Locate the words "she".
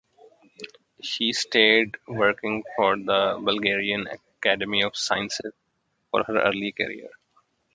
1.03-1.31